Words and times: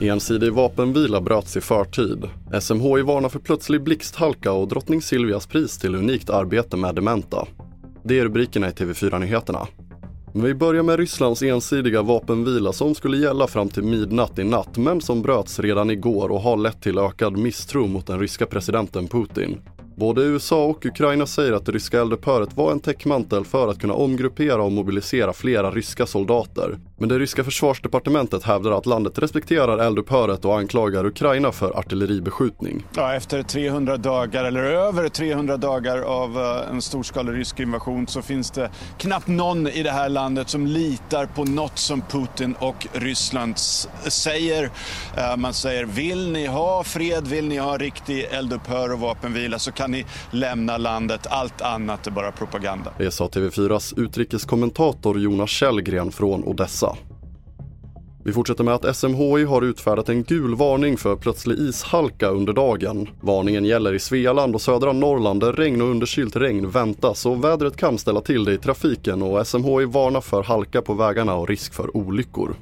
Ensidig 0.00 0.52
vapenvila 0.52 1.20
bröts 1.20 1.56
i 1.56 1.60
förtid. 1.60 2.24
SMHI 2.60 3.02
varnar 3.02 3.28
för 3.28 3.38
plötslig 3.38 3.82
blixthalka 3.82 4.52
och 4.52 4.68
drottning 4.68 5.02
Silvias 5.02 5.46
pris 5.46 5.78
till 5.78 5.94
unikt 5.94 6.30
arbete 6.30 6.76
med 6.76 6.94
dementa. 6.94 7.46
Det 8.02 8.18
är 8.18 8.24
rubrikerna 8.24 8.68
i 8.68 8.70
TV4-nyheterna. 8.70 9.66
Vi 10.34 10.54
börjar 10.54 10.82
med 10.82 10.98
Rysslands 10.98 11.42
ensidiga 11.42 12.02
vapenvila 12.02 12.72
som 12.72 12.94
skulle 12.94 13.16
gälla 13.16 13.46
fram 13.46 13.68
till 13.68 13.82
midnatt 13.82 14.38
i 14.38 14.44
natt 14.44 14.76
men 14.76 15.00
som 15.00 15.22
bröts 15.22 15.60
redan 15.60 15.90
igår 15.90 16.28
och 16.28 16.40
har 16.40 16.56
lett 16.56 16.82
till 16.82 16.98
ökad 16.98 17.36
misstro 17.36 17.86
mot 17.86 18.06
den 18.06 18.20
ryska 18.20 18.46
presidenten 18.46 19.08
Putin. 19.08 19.60
Både 19.98 20.22
USA 20.22 20.64
och 20.64 20.86
Ukraina 20.86 21.26
säger 21.26 21.52
att 21.52 21.66
det 21.66 21.72
ryska 21.72 22.00
eldupphöret 22.00 22.56
var 22.56 22.72
en 22.72 22.80
täckmantel 22.80 23.44
för 23.44 23.68
att 23.68 23.80
kunna 23.80 23.94
omgruppera 23.94 24.62
och 24.62 24.72
mobilisera 24.72 25.32
flera 25.32 25.70
ryska 25.70 26.06
soldater. 26.06 26.78
Men 26.98 27.08
det 27.08 27.18
ryska 27.18 27.44
försvarsdepartementet 27.44 28.42
hävdar 28.42 28.70
att 28.70 28.86
landet 28.86 29.18
respekterar 29.18 29.78
eldupphöret 29.78 30.44
och 30.44 30.58
anklagar 30.58 31.06
Ukraina 31.06 31.52
för 31.52 31.78
artilleribeskjutning. 31.78 32.86
Ja, 32.96 33.14
efter 33.14 33.42
300 33.42 33.96
dagar, 33.96 34.44
eller 34.44 34.62
över 34.62 35.08
300 35.08 35.56
dagar 35.56 35.98
av 35.98 36.38
eh, 36.38 36.70
en 36.70 36.82
storskalig 36.82 37.32
rysk 37.32 37.60
invasion 37.60 38.06
så 38.06 38.22
finns 38.22 38.50
det 38.50 38.70
knappt 38.98 39.26
någon 39.26 39.68
i 39.68 39.82
det 39.82 39.90
här 39.90 40.08
landet 40.08 40.48
som 40.48 40.66
litar 40.66 41.26
på 41.26 41.44
något 41.44 41.78
som 41.78 42.00
Putin 42.00 42.54
och 42.58 42.86
Ryssland 42.92 43.58
säger. 44.08 44.70
Eh, 45.16 45.36
man 45.36 45.54
säger 45.54 45.84
vill 45.84 46.32
ni 46.32 46.46
ha 46.46 46.84
fred, 46.84 47.26
vill 47.26 47.48
ni 47.48 47.56
ha 47.56 47.76
riktig 47.76 48.24
eldupphör 48.30 48.92
och 48.92 49.00
vapenvila 49.00 49.58
så 49.58 49.72
kan 49.72 49.87
kan 49.88 49.92
ni 49.92 50.04
lämna 50.30 50.78
landet. 50.78 51.26
Allt 51.30 51.60
annat 51.60 52.06
är 52.06 52.10
bara 52.10 52.32
propaganda. 52.32 52.92
Det 52.98 53.10
sa 53.10 53.26
TV4s 53.26 54.00
utrikeskommentator 54.00 55.20
Jonas 55.20 55.50
Källgren 55.50 56.12
från 56.12 56.44
Odessa. 56.44 56.96
Vi 58.24 58.32
fortsätter 58.32 58.64
med 58.64 58.74
att 58.74 58.96
SMHI 58.96 59.44
har 59.44 59.62
utfärdat 59.62 60.08
en 60.08 60.22
gul 60.22 60.54
varning 60.54 60.96
för 60.96 61.16
plötslig 61.16 61.58
ishalka 61.58 62.28
under 62.28 62.52
dagen. 62.52 63.08
Varningen 63.20 63.64
gäller 63.64 63.94
i 63.94 63.98
Svealand 63.98 64.54
och 64.54 64.60
södra 64.60 64.92
Norrland 64.92 65.40
där 65.40 65.52
regn 65.52 65.82
och 65.82 65.88
underkylt 65.88 66.36
regn 66.36 66.70
väntas 66.70 67.26
och 67.26 67.44
vädret 67.44 67.76
kan 67.76 67.98
ställa 67.98 68.20
till 68.20 68.44
det 68.44 68.52
i 68.52 68.58
trafiken 68.58 69.22
och 69.22 69.46
SMHI 69.46 69.84
varnar 69.84 70.20
för 70.20 70.42
halka 70.42 70.82
på 70.82 70.94
vägarna 70.94 71.34
och 71.34 71.48
risk 71.48 71.74
för 71.74 71.96
olyckor. 71.96 72.54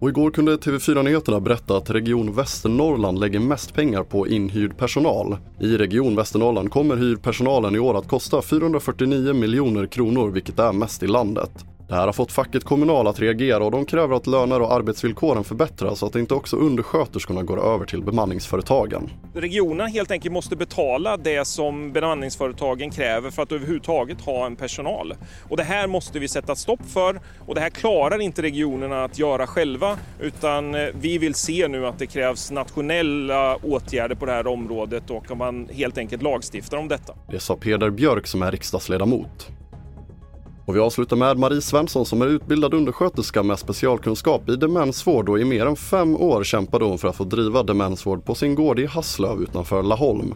Och 0.00 0.08
igår 0.08 0.30
kunde 0.30 0.56
TV4 0.56 1.02
Nyheterna 1.02 1.40
berätta 1.40 1.76
att 1.76 1.90
Region 1.90 2.34
Västernorrland 2.34 3.18
lägger 3.20 3.40
mest 3.40 3.74
pengar 3.74 4.02
på 4.02 4.28
inhyrd 4.28 4.76
personal. 4.76 5.36
I 5.60 5.76
Region 5.76 6.16
Västernorrland 6.16 6.70
kommer 6.70 6.96
hyrpersonalen 6.96 7.74
i 7.74 7.78
år 7.78 7.98
att 7.98 8.08
kosta 8.08 8.42
449 8.42 9.34
miljoner 9.34 9.86
kronor 9.86 10.30
vilket 10.30 10.58
är 10.58 10.72
mest 10.72 11.02
i 11.02 11.06
landet. 11.06 11.64
Det 11.88 11.94
här 11.94 12.06
har 12.06 12.12
fått 12.12 12.32
facket 12.32 12.64
Kommunal 12.64 13.06
att 13.06 13.20
reagera 13.20 13.64
och 13.64 13.70
de 13.70 13.86
kräver 13.86 14.16
att 14.16 14.26
löner 14.26 14.60
och 14.60 14.72
arbetsvillkoren 14.72 15.44
förbättras 15.44 15.98
så 15.98 16.06
att 16.06 16.16
inte 16.16 16.34
också 16.34 16.56
undersköterskorna 16.56 17.42
går 17.42 17.74
över 17.74 17.86
till 17.86 18.02
bemanningsföretagen. 18.02 19.10
Regionen 19.34 19.86
helt 19.86 20.10
enkelt 20.10 20.32
måste 20.32 20.56
betala 20.56 21.16
det 21.16 21.44
som 21.44 21.92
bemanningsföretagen 21.92 22.90
kräver 22.90 23.30
för 23.30 23.42
att 23.42 23.52
överhuvudtaget 23.52 24.20
ha 24.20 24.46
en 24.46 24.56
personal. 24.56 25.14
Och 25.48 25.56
det 25.56 25.62
här 25.62 25.86
måste 25.86 26.18
vi 26.18 26.28
sätta 26.28 26.54
stopp 26.54 26.80
för 26.86 27.20
och 27.46 27.54
det 27.54 27.60
här 27.60 27.70
klarar 27.70 28.20
inte 28.20 28.42
regionerna 28.42 29.04
att 29.04 29.18
göra 29.18 29.46
själva 29.46 29.98
utan 30.20 30.74
eh, 30.74 30.88
vi 31.00 31.18
vill 31.18 31.34
se 31.34 31.68
nu 31.68 31.86
att 31.86 31.98
det 31.98 32.06
krävs 32.06 32.50
nationella 32.50 33.56
åtgärder 33.56 34.14
på 34.14 34.26
det 34.26 34.32
här 34.32 34.46
området 34.46 35.10
och 35.10 35.30
att 35.30 35.38
man 35.38 35.68
helt 35.72 35.98
enkelt 35.98 36.22
lagstiftar 36.22 36.76
om 36.76 36.88
detta. 36.88 37.14
Det 37.30 37.40
sa 37.40 37.56
Peder 37.56 37.90
Björk 37.90 38.26
som 38.26 38.42
är 38.42 38.52
riksdagsledamot. 38.52 39.55
Och 40.66 40.76
vi 40.76 40.80
avslutar 40.80 41.16
med 41.16 41.38
Marie 41.38 41.60
Svensson 41.60 42.06
som 42.06 42.22
är 42.22 42.26
utbildad 42.26 42.74
undersköterska 42.74 43.42
med 43.42 43.58
specialkunskap 43.58 44.48
i 44.48 44.56
demensvård 44.56 45.28
och 45.28 45.40
i 45.40 45.44
mer 45.44 45.66
än 45.66 45.76
fem 45.76 46.16
år 46.16 46.44
kämpade 46.44 46.84
hon 46.84 46.98
för 46.98 47.08
att 47.08 47.16
få 47.16 47.24
driva 47.24 47.62
demensvård 47.62 48.24
på 48.24 48.34
sin 48.34 48.54
gård 48.54 48.78
i 48.78 48.86
Hasslöv 48.86 49.42
utanför 49.42 49.82
Laholm. 49.82 50.34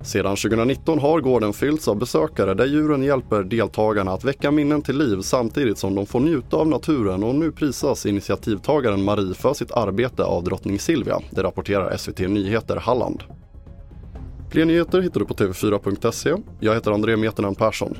Sedan 0.00 0.36
2019 0.36 0.98
har 0.98 1.20
gården 1.20 1.52
fyllts 1.52 1.88
av 1.88 1.96
besökare 1.96 2.54
där 2.54 2.66
djuren 2.66 3.02
hjälper 3.02 3.42
deltagarna 3.42 4.12
att 4.12 4.24
väcka 4.24 4.50
minnen 4.50 4.82
till 4.82 4.98
liv 4.98 5.20
samtidigt 5.20 5.78
som 5.78 5.94
de 5.94 6.06
får 6.06 6.20
njuta 6.20 6.56
av 6.56 6.68
naturen 6.68 7.24
och 7.24 7.34
nu 7.34 7.52
prisas 7.52 8.06
initiativtagaren 8.06 9.04
Marie 9.04 9.34
för 9.34 9.54
sitt 9.54 9.72
arbete 9.72 10.24
av 10.24 10.44
drottning 10.44 10.78
Silvia. 10.78 11.20
Det 11.30 11.42
rapporterar 11.42 11.96
SVT 11.96 12.18
Nyheter 12.18 12.76
Halland. 12.76 13.22
Fler 14.50 14.64
nyheter 14.64 15.00
hittar 15.00 15.20
du 15.20 15.26
på 15.26 15.34
tv4.se. 15.34 16.34
Jag 16.60 16.74
heter 16.74 16.90
André 16.90 17.16
Meternan 17.16 17.54
Persson. 17.54 17.96